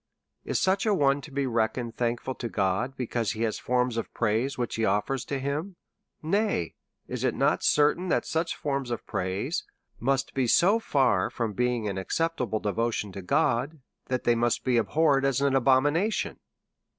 [0.43, 4.11] Is such a one to be reckoned thankful to God, because he has forms of
[4.15, 5.75] praise which he offers to him?
[6.23, 6.73] Nay,
[7.07, 9.63] is it not certain that such forms of praise
[9.99, 13.11] must be so far 108 A SERIOUS CALL TO A from being an acceptable devotion
[13.11, 13.77] to God^
[14.07, 16.39] that they must be abhorred as an abomination